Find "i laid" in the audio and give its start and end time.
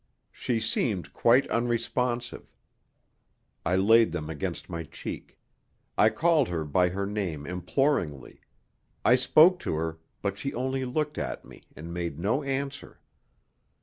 3.63-4.11